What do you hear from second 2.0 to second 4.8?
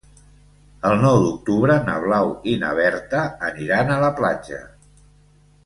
Blau i na Berta aniran a la platja.